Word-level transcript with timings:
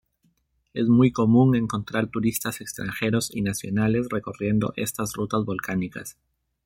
Es 0.73 0.87
muy 0.87 1.11
común 1.11 1.55
encontrar 1.55 2.07
turistas 2.07 2.59
extranjeros 2.59 3.29
y 3.35 3.43
nacionales 3.43 4.07
recorriendo 4.09 4.73
estas 4.75 5.13
rutas 5.13 5.45
volcánicas. 5.45 6.17